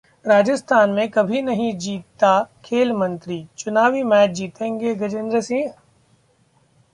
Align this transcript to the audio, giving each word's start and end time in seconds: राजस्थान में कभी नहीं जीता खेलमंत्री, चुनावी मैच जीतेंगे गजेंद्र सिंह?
राजस्थान 0.27 0.89
में 0.89 1.09
कभी 1.09 1.41
नहीं 1.41 1.77
जीता 1.77 2.49
खेलमंत्री, 2.65 3.47
चुनावी 3.57 4.03
मैच 4.03 4.29
जीतेंगे 4.29 4.95
गजेंद्र 4.95 5.41
सिंह? 5.41 5.73